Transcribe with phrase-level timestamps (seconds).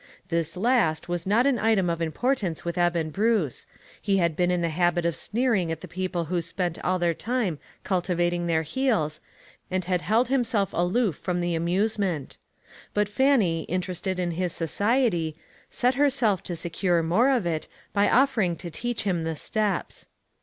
[0.29, 3.67] This last was not an item of impor tance with Eben Bruce;
[4.01, 7.13] he had been in the habit of sneering at the people who spent all their
[7.13, 9.21] time cultivating their heels,
[9.69, 12.37] and had held himself aloof from the amuse ment.
[12.95, 15.35] But Fannie, interested in his society,
[15.69, 20.07] set herself to secure more of it by offering to teach him the steps.